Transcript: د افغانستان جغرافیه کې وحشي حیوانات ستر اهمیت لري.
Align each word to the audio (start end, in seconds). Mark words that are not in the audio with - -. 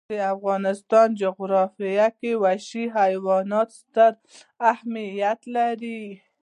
د 0.13 0.13
افغانستان 0.35 1.07
جغرافیه 1.21 2.07
کې 2.19 2.31
وحشي 2.43 2.85
حیوانات 2.97 3.69
ستر 3.79 4.11
اهمیت 4.71 5.39
لري. 5.55 6.03